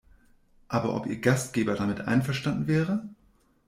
[0.67, 3.07] Aber ob ihr Gastgeber damit einverstanden wäre?